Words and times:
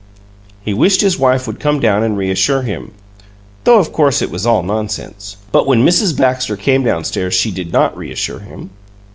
He 0.63 0.73
wished 0.73 1.01
his 1.01 1.19
wife 1.19 1.45
would 1.45 1.59
come 1.59 1.79
down 1.79 2.01
and 2.01 2.17
reassure 2.17 2.63
him, 2.63 2.91
though 3.65 3.77
of 3.77 3.93
course 3.93 4.23
it 4.23 4.31
was 4.31 4.47
all 4.47 4.63
nonsense. 4.63 5.37
But 5.51 5.67
when 5.67 5.85
Mrs. 5.85 6.17
Baxter 6.17 6.57
came 6.57 6.83
down 6.83 7.03
stairs 7.03 7.35
she 7.35 7.51
did 7.51 7.71
not 7.71 7.95
reassure 7.95 8.39
him. 8.39 8.71